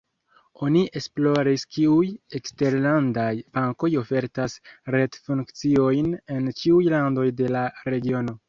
Oni 0.67 0.79
esploris 0.99 1.65
kiuj 1.75 2.07
eksterlandaj 2.39 3.27
bankoj 3.59 3.91
ofertas 4.03 4.57
retfunkciojn 4.99 6.11
en 6.39 6.53
ĉiuj 6.63 6.83
landoj 6.99 7.29
de 7.45 7.57
la 7.59 7.67
regiono. 7.97 8.37